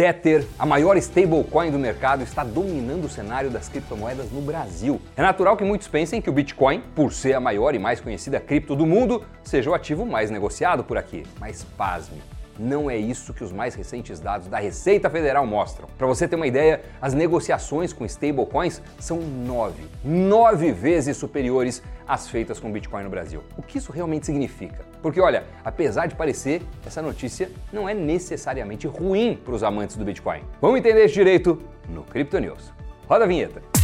[0.00, 4.98] Tether, a maior stablecoin do mercado, está dominando o cenário das criptomoedas no Brasil.
[5.14, 8.40] É natural que muitos pensem que o Bitcoin, por ser a maior e mais conhecida
[8.40, 11.24] cripto do mundo, seja o ativo mais negociado por aqui.
[11.38, 12.22] Mas pasme,
[12.60, 15.88] não é isso que os mais recentes dados da Receita Federal mostram.
[15.96, 22.28] Para você ter uma ideia, as negociações com stablecoins são nove, nove vezes superiores às
[22.28, 23.42] feitas com Bitcoin no Brasil.
[23.56, 24.84] O que isso realmente significa?
[25.00, 30.04] Porque olha, apesar de parecer, essa notícia não é necessariamente ruim para os amantes do
[30.04, 30.42] Bitcoin.
[30.60, 31.58] Vamos entender isso direito
[31.88, 32.72] no Crypto News.
[33.08, 33.79] Roda a vinheta.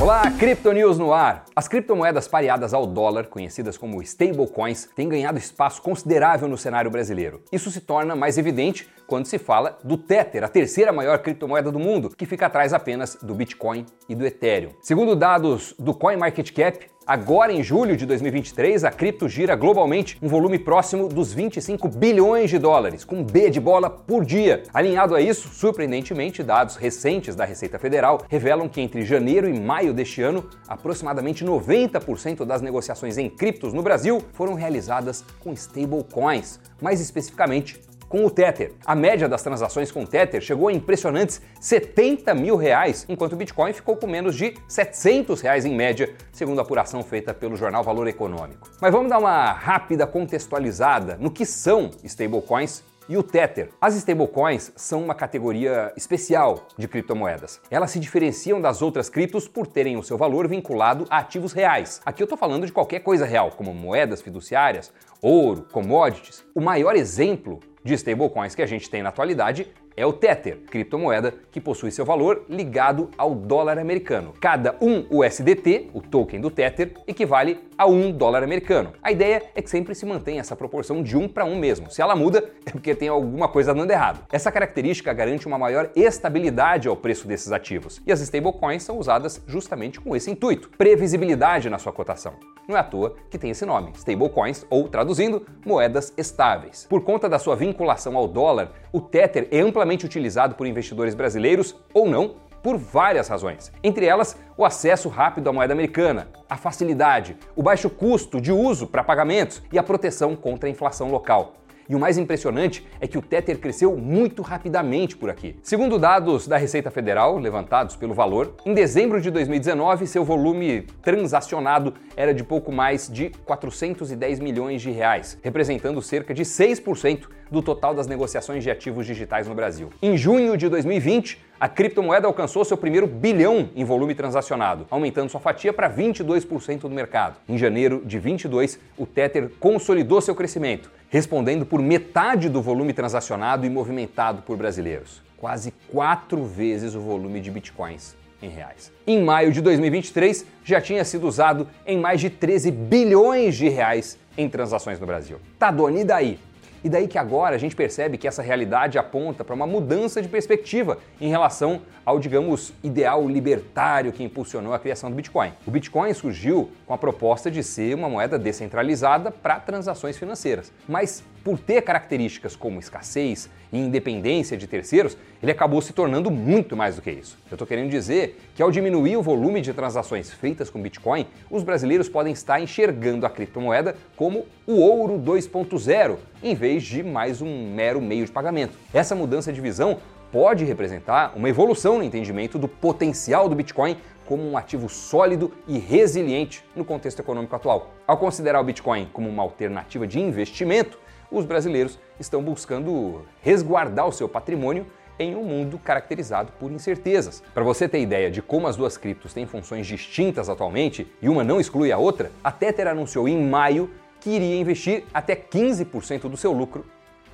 [0.00, 1.44] Olá, Crypto News no ar.
[1.56, 7.42] As criptomoedas pareadas ao dólar, conhecidas como stablecoins, têm ganhado espaço considerável no cenário brasileiro.
[7.50, 11.80] Isso se torna mais evidente quando se fala do Tether, a terceira maior criptomoeda do
[11.80, 14.70] mundo, que fica atrás apenas do Bitcoin e do Ethereum.
[14.80, 20.58] Segundo dados do CoinMarketCap, Agora, em julho de 2023, a cripto gira globalmente um volume
[20.58, 24.64] próximo dos 25 bilhões de dólares, com B de bola por dia.
[24.74, 29.94] Alinhado a isso, surpreendentemente, dados recentes da Receita Federal revelam que entre janeiro e maio
[29.94, 37.00] deste ano, aproximadamente 90% das negociações em criptos no Brasil foram realizadas com stablecoins, mais
[37.00, 38.72] especificamente com o Tether.
[38.84, 43.36] A média das transações com o Tether chegou a impressionantes 70 mil reais, enquanto o
[43.36, 47.82] Bitcoin ficou com menos de 700 reais em média, segundo a apuração feita pelo jornal
[47.82, 48.68] Valor Econômico.
[48.80, 53.70] Mas vamos dar uma rápida contextualizada no que são stablecoins e o Tether.
[53.80, 57.60] As stablecoins são uma categoria especial de criptomoedas.
[57.70, 62.00] Elas se diferenciam das outras criptos por terem o seu valor vinculado a ativos reais.
[62.04, 66.44] Aqui eu estou falando de qualquer coisa real, como moedas fiduciárias, ouro, commodities.
[66.54, 69.66] O maior exemplo de stablecoins que a gente tem na atualidade
[69.96, 74.32] é o Tether, criptomoeda que possui seu valor ligado ao dólar americano.
[74.40, 78.92] Cada um USDT, o token do Tether, equivale a um dólar americano.
[79.02, 81.90] A ideia é que sempre se mantenha essa proporção de um para um mesmo.
[81.90, 84.24] Se ela muda, é porque tem alguma coisa dando errado.
[84.30, 88.00] Essa característica garante uma maior estabilidade ao preço desses ativos.
[88.06, 92.34] E as stablecoins são usadas justamente com esse intuito: previsibilidade na sua cotação.
[92.68, 96.86] Não é à toa que tem esse nome, stablecoins, ou traduzindo, moedas estáveis.
[96.86, 101.74] Por conta da sua vinculação ao dólar, o Tether é amplamente utilizado por investidores brasileiros
[101.94, 103.72] ou não por várias razões.
[103.82, 108.86] Entre elas, o acesso rápido à moeda americana, a facilidade, o baixo custo de uso
[108.86, 111.54] para pagamentos e a proteção contra a inflação local.
[111.88, 115.56] E o mais impressionante é que o Tether cresceu muito rapidamente por aqui.
[115.62, 121.94] Segundo dados da Receita Federal, levantados pelo Valor, em dezembro de 2019 seu volume transacionado
[122.14, 127.94] era de pouco mais de 410 milhões de reais, representando cerca de 6% do total
[127.94, 129.88] das negociações de ativos digitais no Brasil.
[130.02, 135.40] Em junho de 2020, a criptomoeda alcançou seu primeiro bilhão em volume transacionado, aumentando sua
[135.40, 137.38] fatia para 22% do mercado.
[137.48, 143.66] Em janeiro de 22, o Tether consolidou seu crescimento, respondendo por metade do volume transacionado
[143.66, 145.22] e movimentado por brasileiros.
[145.36, 148.92] Quase quatro vezes o volume de bitcoins em reais.
[149.06, 154.18] Em maio de 2023, já tinha sido usado em mais de 13 bilhões de reais
[154.36, 155.38] em transações no Brasil.
[155.58, 156.38] Tá, Doni, daí?
[156.82, 160.28] E daí que agora a gente percebe que essa realidade aponta para uma mudança de
[160.28, 165.52] perspectiva em relação ao, digamos, ideal libertário que impulsionou a criação do Bitcoin.
[165.66, 170.72] O Bitcoin surgiu com a proposta de ser uma moeda descentralizada para transações financeiras.
[170.88, 176.76] Mas por ter características como escassez e independência de terceiros, ele acabou se tornando muito
[176.76, 177.38] mais do que isso.
[177.50, 181.62] Eu estou querendo dizer que ao diminuir o volume de transações feitas com Bitcoin, os
[181.62, 187.72] brasileiros podem estar enxergando a criptomoeda como o ouro 2.0, em vez de mais um
[187.74, 188.76] mero meio de pagamento.
[188.92, 189.98] Essa mudança de visão
[190.30, 193.96] pode representar uma evolução no entendimento do potencial do Bitcoin
[194.26, 197.94] como um ativo sólido e resiliente no contexto econômico atual.
[198.06, 200.98] Ao considerar o Bitcoin como uma alternativa de investimento,
[201.30, 204.86] os brasileiros estão buscando resguardar o seu patrimônio
[205.18, 207.42] em um mundo caracterizado por incertezas.
[207.52, 211.42] Para você ter ideia de como as duas criptos têm funções distintas atualmente e uma
[211.42, 213.90] não exclui a outra, a Tether anunciou em maio
[214.28, 216.84] que iria investir até 15% do seu lucro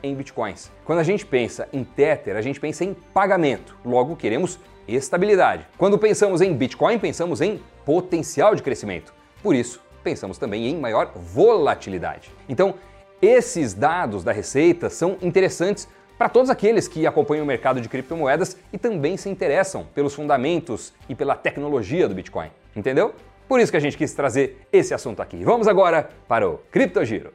[0.00, 0.71] em bitcoins.
[0.84, 5.66] Quando a gente pensa em Tether, a gente pensa em pagamento, logo queremos estabilidade.
[5.77, 9.13] Quando pensamos em Bitcoin, pensamos em potencial de crescimento.
[9.42, 12.30] Por isso, pensamos também em maior volatilidade.
[12.48, 12.74] Então,
[13.21, 18.57] esses dados da Receita são interessantes para todos aqueles que acompanham o mercado de criptomoedas
[18.72, 22.51] e também se interessam pelos fundamentos e pela tecnologia do Bitcoin.
[22.77, 23.15] Entendeu?
[23.48, 25.44] Por isso que a gente quis trazer esse assunto aqui.
[25.44, 27.32] Vamos agora para o Criptogiro.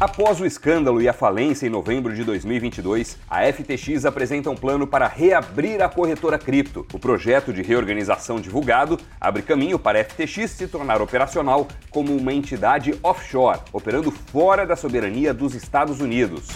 [0.00, 4.86] Após o escândalo e a falência em novembro de 2022, a FTX apresenta um plano
[4.86, 6.84] para reabrir a corretora cripto.
[6.92, 12.34] O projeto de reorganização divulgado abre caminho para a FTX se tornar operacional como uma
[12.34, 16.48] entidade offshore, operando fora da soberania dos Estados Unidos.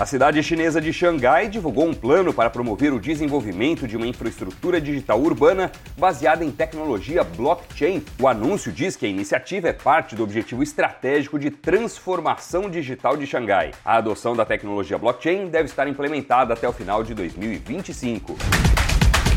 [0.00, 4.80] A cidade chinesa de Xangai divulgou um plano para promover o desenvolvimento de uma infraestrutura
[4.80, 8.02] digital urbana baseada em tecnologia blockchain.
[8.18, 13.26] O anúncio diz que a iniciativa é parte do objetivo estratégico de transformação digital de
[13.26, 13.72] Xangai.
[13.84, 18.38] A adoção da tecnologia blockchain deve estar implementada até o final de 2025.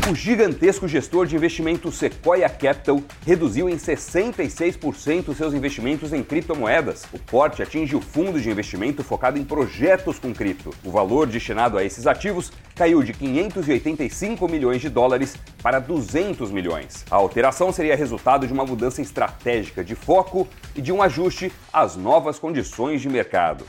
[0.06, 7.04] O gigantesco gestor de investimentos Sequoia Capital reduziu em 66% seus investimentos em criptomoedas.
[7.10, 10.74] O corte atinge o fundo de investimento focado em projetos com cripto.
[10.84, 17.02] O valor destinado a esses ativos caiu de 585 milhões de dólares para 200 milhões.
[17.10, 20.46] A alteração seria resultado de uma mudança estratégica de foco
[20.76, 23.64] e de um ajuste às novas condições de mercado.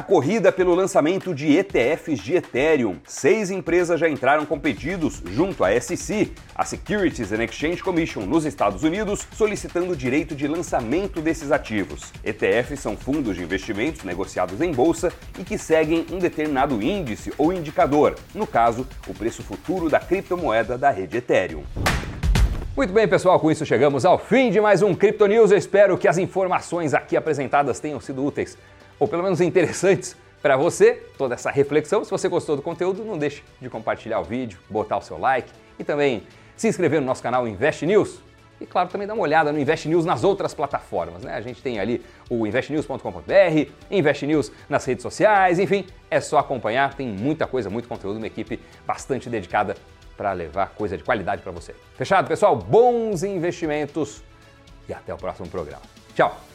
[0.00, 2.96] A corrida pelo lançamento de ETFs de Ethereum.
[3.04, 8.46] Seis empresas já entraram com pedidos junto à SEC, a Securities and Exchange Commission, nos
[8.46, 12.14] Estados Unidos, solicitando o direito de lançamento desses ativos.
[12.24, 17.52] ETFs são fundos de investimentos negociados em bolsa e que seguem um determinado índice ou
[17.52, 21.62] indicador, no caso, o preço futuro da criptomoeda da rede Ethereum.
[22.74, 25.50] Muito bem, pessoal, com isso chegamos ao fim de mais um Crypto News.
[25.50, 28.56] Eu espero que as informações aqui apresentadas tenham sido úteis
[29.00, 32.04] ou pelo menos interessantes para você, toda essa reflexão.
[32.04, 35.50] Se você gostou do conteúdo, não deixe de compartilhar o vídeo, botar o seu like
[35.78, 36.22] e também
[36.56, 38.20] se inscrever no nosso canal Invest News.
[38.60, 41.32] E claro, também dá uma olhada no Invest News nas outras plataformas, né?
[41.34, 46.92] A gente tem ali o investnews.com.br, Invest News nas redes sociais, enfim, é só acompanhar,
[46.92, 49.74] tem muita coisa, muito conteúdo, uma equipe bastante dedicada
[50.14, 51.74] para levar coisa de qualidade para você.
[51.96, 52.54] Fechado, pessoal?
[52.54, 54.22] Bons investimentos
[54.86, 55.82] e até o próximo programa.
[56.14, 56.49] Tchau!